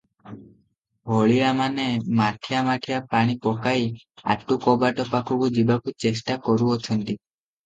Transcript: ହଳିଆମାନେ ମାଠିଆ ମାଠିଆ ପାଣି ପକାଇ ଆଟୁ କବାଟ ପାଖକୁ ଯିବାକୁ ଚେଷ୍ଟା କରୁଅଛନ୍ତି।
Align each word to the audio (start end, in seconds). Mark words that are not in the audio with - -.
ହଳିଆମାନେ 1.09 1.85
ମାଠିଆ 2.21 2.61
ମାଠିଆ 2.69 3.01
ପାଣି 3.11 3.35
ପକାଇ 3.45 3.85
ଆଟୁ 4.37 4.59
କବାଟ 4.65 5.07
ପାଖକୁ 5.13 5.51
ଯିବାକୁ 5.61 5.95
ଚେଷ୍ଟା 6.07 6.41
କରୁଅଛନ୍ତି। 6.49 7.19